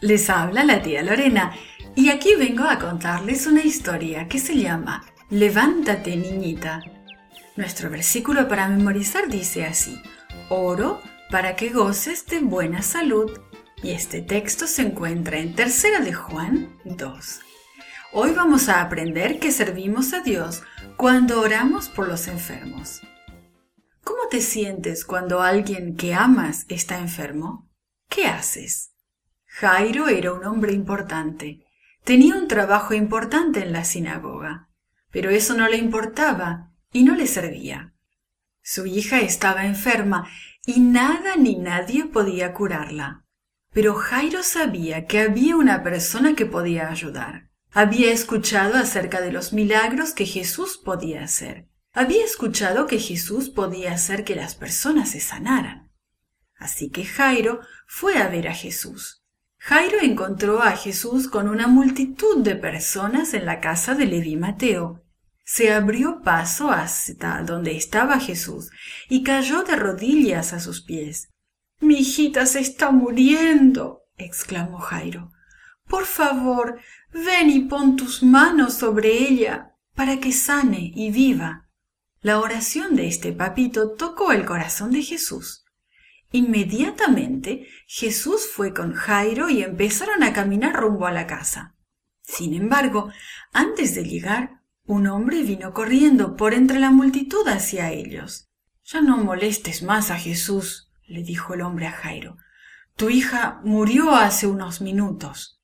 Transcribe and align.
les 0.00 0.30
habla 0.30 0.64
la 0.64 0.82
tía 0.82 1.02
Lorena 1.02 1.52
y 1.94 2.10
aquí 2.10 2.34
vengo 2.34 2.64
a 2.64 2.78
contarles 2.78 3.46
una 3.46 3.62
historia 3.62 4.28
que 4.28 4.38
se 4.38 4.56
llama 4.56 5.04
Levántate 5.30 6.16
niñita. 6.16 6.82
Nuestro 7.56 7.90
versículo 7.90 8.48
para 8.48 8.68
memorizar 8.68 9.28
dice 9.28 9.64
así, 9.64 10.00
oro 10.48 11.00
para 11.30 11.56
que 11.56 11.70
goces 11.70 12.26
de 12.26 12.40
buena 12.40 12.82
salud 12.82 13.30
y 13.82 13.90
este 13.90 14.22
texto 14.22 14.66
se 14.66 14.82
encuentra 14.82 15.38
en 15.38 15.54
Tercera 15.54 16.00
de 16.00 16.12
Juan 16.12 16.78
2. 16.84 17.40
Hoy 18.12 18.32
vamos 18.32 18.68
a 18.68 18.80
aprender 18.80 19.38
que 19.38 19.50
servimos 19.52 20.12
a 20.12 20.20
Dios 20.20 20.62
cuando 20.96 21.40
oramos 21.40 21.88
por 21.88 22.08
los 22.08 22.28
enfermos. 22.28 23.02
¿Cómo 24.04 24.28
te 24.30 24.40
sientes 24.40 25.04
cuando 25.04 25.42
alguien 25.42 25.96
que 25.96 26.14
amas 26.14 26.64
está 26.68 26.98
enfermo? 26.98 27.68
¿Qué 28.08 28.26
haces? 28.26 28.93
Jairo 29.56 30.08
era 30.08 30.32
un 30.32 30.44
hombre 30.44 30.72
importante. 30.72 31.64
Tenía 32.02 32.34
un 32.34 32.48
trabajo 32.48 32.92
importante 32.92 33.62
en 33.62 33.72
la 33.72 33.84
sinagoga, 33.84 34.68
pero 35.12 35.30
eso 35.30 35.54
no 35.54 35.68
le 35.68 35.76
importaba 35.76 36.72
y 36.92 37.04
no 37.04 37.14
le 37.14 37.28
servía. 37.28 37.94
Su 38.62 38.84
hija 38.84 39.20
estaba 39.20 39.64
enferma 39.64 40.28
y 40.66 40.80
nada 40.80 41.36
ni 41.36 41.54
nadie 41.54 42.04
podía 42.06 42.52
curarla. 42.52 43.26
Pero 43.72 43.94
Jairo 43.94 44.42
sabía 44.42 45.06
que 45.06 45.20
había 45.20 45.54
una 45.54 45.84
persona 45.84 46.34
que 46.34 46.46
podía 46.46 46.88
ayudar. 46.88 47.48
Había 47.70 48.10
escuchado 48.10 48.74
acerca 48.74 49.20
de 49.20 49.30
los 49.30 49.52
milagros 49.52 50.14
que 50.14 50.26
Jesús 50.26 50.78
podía 50.84 51.22
hacer. 51.22 51.68
Había 51.92 52.24
escuchado 52.24 52.88
que 52.88 52.98
Jesús 52.98 53.50
podía 53.50 53.92
hacer 53.92 54.24
que 54.24 54.34
las 54.34 54.56
personas 54.56 55.10
se 55.10 55.20
sanaran. 55.20 55.92
Así 56.56 56.90
que 56.90 57.04
Jairo 57.04 57.60
fue 57.86 58.18
a 58.18 58.26
ver 58.26 58.48
a 58.48 58.54
Jesús. 58.54 59.23
Jairo 59.66 59.96
encontró 60.02 60.62
a 60.62 60.72
Jesús 60.72 61.26
con 61.26 61.48
una 61.48 61.68
multitud 61.68 62.44
de 62.44 62.54
personas 62.54 63.32
en 63.32 63.46
la 63.46 63.60
casa 63.60 63.94
de 63.94 64.04
Levi 64.04 64.36
Mateo. 64.36 65.02
Se 65.42 65.72
abrió 65.72 66.20
paso 66.20 66.70
hasta 66.70 67.40
donde 67.40 67.74
estaba 67.74 68.20
Jesús 68.20 68.68
y 69.08 69.22
cayó 69.22 69.62
de 69.62 69.76
rodillas 69.76 70.52
a 70.52 70.60
sus 70.60 70.82
pies. 70.82 71.30
Mi 71.80 72.00
hijita 72.00 72.44
se 72.44 72.60
está 72.60 72.90
muriendo, 72.90 74.02
exclamó 74.18 74.80
Jairo. 74.80 75.32
Por 75.88 76.04
favor, 76.04 76.78
ven 77.14 77.48
y 77.48 77.60
pon 77.60 77.96
tus 77.96 78.22
manos 78.22 78.74
sobre 78.74 79.16
ella 79.16 79.78
para 79.94 80.20
que 80.20 80.32
sane 80.32 80.92
y 80.94 81.10
viva. 81.10 81.70
La 82.20 82.38
oración 82.38 82.96
de 82.96 83.08
este 83.08 83.32
papito 83.32 83.92
tocó 83.92 84.30
el 84.30 84.44
corazón 84.44 84.90
de 84.90 85.00
Jesús. 85.00 85.63
Inmediatamente 86.32 87.68
Jesús 87.86 88.48
fue 88.52 88.74
con 88.74 88.92
Jairo 88.92 89.50
y 89.50 89.62
empezaron 89.62 90.22
a 90.22 90.32
caminar 90.32 90.74
rumbo 90.74 91.06
a 91.06 91.12
la 91.12 91.26
casa. 91.26 91.76
Sin 92.22 92.54
embargo, 92.54 93.10
antes 93.52 93.94
de 93.94 94.04
llegar, 94.04 94.60
un 94.86 95.06
hombre 95.06 95.42
vino 95.42 95.72
corriendo 95.72 96.36
por 96.36 96.54
entre 96.54 96.78
la 96.78 96.90
multitud 96.90 97.46
hacia 97.48 97.90
ellos. 97.90 98.50
Ya 98.84 99.00
no 99.00 99.16
molestes 99.16 99.82
más 99.82 100.10
a 100.10 100.18
Jesús, 100.18 100.90
le 101.06 101.22
dijo 101.22 101.54
el 101.54 101.62
hombre 101.62 101.86
a 101.86 101.92
Jairo. 101.92 102.36
Tu 102.96 103.10
hija 103.10 103.60
murió 103.64 104.14
hace 104.14 104.46
unos 104.46 104.80
minutos. 104.80 105.60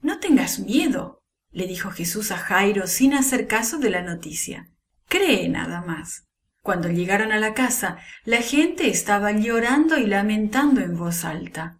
No 0.00 0.20
tengas 0.20 0.60
miedo, 0.60 1.24
le 1.50 1.66
dijo 1.66 1.90
Jesús 1.90 2.30
a 2.30 2.36
Jairo 2.36 2.86
sin 2.86 3.14
hacer 3.14 3.46
caso 3.46 3.78
de 3.78 3.90
la 3.90 4.02
noticia. 4.02 4.70
Cree 5.08 5.48
nada 5.48 5.80
más. 5.80 6.27
Cuando 6.62 6.88
llegaron 6.88 7.32
a 7.32 7.38
la 7.38 7.54
casa, 7.54 7.98
la 8.24 8.42
gente 8.42 8.88
estaba 8.88 9.32
llorando 9.32 9.96
y 9.96 10.06
lamentando 10.06 10.80
en 10.80 10.96
voz 10.96 11.24
alta. 11.24 11.78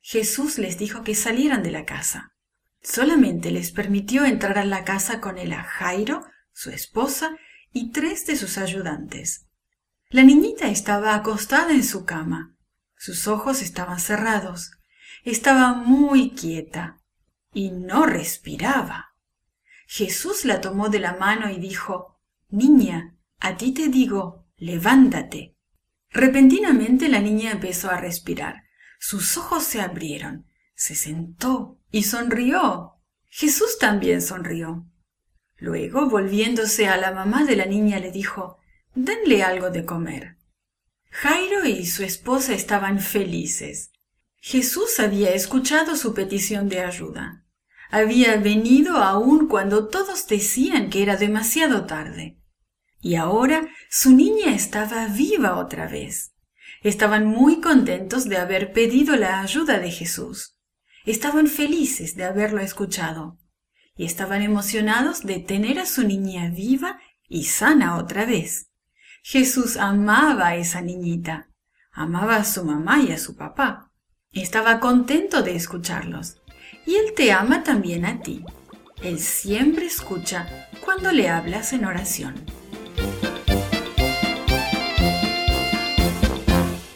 Jesús 0.00 0.58
les 0.58 0.78
dijo 0.78 1.02
que 1.04 1.14
salieran 1.14 1.62
de 1.62 1.70
la 1.70 1.84
casa. 1.84 2.32
Solamente 2.82 3.50
les 3.50 3.70
permitió 3.70 4.24
entrar 4.24 4.58
a 4.58 4.64
la 4.64 4.84
casa 4.84 5.20
con 5.20 5.38
él 5.38 5.52
a 5.52 5.62
Jairo, 5.62 6.26
su 6.52 6.70
esposa 6.70 7.36
y 7.72 7.92
tres 7.92 8.26
de 8.26 8.36
sus 8.36 8.58
ayudantes. 8.58 9.46
La 10.10 10.22
niñita 10.22 10.68
estaba 10.68 11.14
acostada 11.14 11.72
en 11.72 11.84
su 11.84 12.04
cama. 12.04 12.56
Sus 12.96 13.28
ojos 13.28 13.62
estaban 13.62 14.00
cerrados. 14.00 14.72
Estaba 15.24 15.72
muy 15.72 16.32
quieta 16.32 17.00
y 17.54 17.70
no 17.70 18.06
respiraba. 18.06 19.14
Jesús 19.86 20.44
la 20.44 20.60
tomó 20.60 20.88
de 20.88 20.98
la 20.98 21.14
mano 21.14 21.50
y 21.50 21.58
dijo, 21.58 22.18
Niña, 22.48 23.16
a 23.44 23.56
ti 23.56 23.74
te 23.74 23.88
digo, 23.88 24.46
levántate. 24.56 25.56
Repentinamente 26.10 27.08
la 27.08 27.18
niña 27.18 27.50
empezó 27.50 27.90
a 27.90 28.00
respirar. 28.00 28.62
Sus 29.00 29.36
ojos 29.36 29.64
se 29.64 29.80
abrieron, 29.80 30.46
se 30.76 30.94
sentó 30.94 31.80
y 31.90 32.04
sonrió. 32.04 32.92
Jesús 33.28 33.78
también 33.80 34.22
sonrió. 34.22 34.86
Luego, 35.56 36.08
volviéndose 36.08 36.86
a 36.86 36.96
la 36.96 37.10
mamá 37.10 37.44
de 37.44 37.56
la 37.56 37.66
niña, 37.66 37.98
le 37.98 38.12
dijo, 38.12 38.58
Denle 38.94 39.42
algo 39.42 39.70
de 39.70 39.84
comer. 39.84 40.36
Jairo 41.10 41.64
y 41.64 41.84
su 41.86 42.04
esposa 42.04 42.54
estaban 42.54 43.00
felices. 43.00 43.90
Jesús 44.36 45.00
había 45.00 45.34
escuchado 45.34 45.96
su 45.96 46.14
petición 46.14 46.68
de 46.68 46.82
ayuda. 46.82 47.44
Había 47.90 48.36
venido 48.36 48.98
aún 48.98 49.48
cuando 49.48 49.88
todos 49.88 50.28
decían 50.28 50.90
que 50.90 51.02
era 51.02 51.16
demasiado 51.16 51.86
tarde. 51.86 52.38
Y 53.02 53.16
ahora 53.16 53.68
su 53.90 54.12
niña 54.12 54.54
estaba 54.54 55.08
viva 55.08 55.58
otra 55.58 55.88
vez. 55.88 56.32
Estaban 56.82 57.26
muy 57.26 57.60
contentos 57.60 58.28
de 58.28 58.36
haber 58.36 58.72
pedido 58.72 59.16
la 59.16 59.40
ayuda 59.40 59.80
de 59.80 59.90
Jesús. 59.90 60.56
Estaban 61.04 61.48
felices 61.48 62.14
de 62.14 62.24
haberlo 62.24 62.60
escuchado. 62.60 63.38
Y 63.96 64.04
estaban 64.04 64.40
emocionados 64.40 65.22
de 65.22 65.40
tener 65.40 65.80
a 65.80 65.86
su 65.86 66.06
niña 66.06 66.48
viva 66.48 67.00
y 67.28 67.44
sana 67.44 67.96
otra 67.96 68.24
vez. 68.24 68.70
Jesús 69.24 69.76
amaba 69.76 70.48
a 70.48 70.56
esa 70.56 70.80
niñita, 70.80 71.48
amaba 71.90 72.36
a 72.36 72.44
su 72.44 72.64
mamá 72.64 73.00
y 73.00 73.10
a 73.10 73.18
su 73.18 73.36
papá. 73.36 73.92
Estaba 74.30 74.78
contento 74.78 75.42
de 75.42 75.56
escucharlos. 75.56 76.36
Y 76.86 76.94
Él 76.94 77.14
te 77.16 77.32
ama 77.32 77.64
también 77.64 78.04
a 78.04 78.20
ti. 78.20 78.44
Él 79.02 79.18
siempre 79.18 79.86
escucha 79.86 80.68
cuando 80.84 81.10
le 81.10 81.28
hablas 81.28 81.72
en 81.72 81.84
oración. 81.84 82.61